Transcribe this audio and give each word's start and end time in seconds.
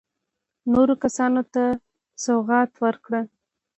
نورو 0.71 0.95
کسانو 1.03 1.41
ته 1.53 1.63
سوغات 2.23 2.71
ورکړ. 2.83 3.11